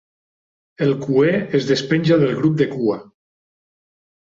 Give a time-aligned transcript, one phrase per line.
[0.85, 2.99] El cuer es despenja del grup de cua.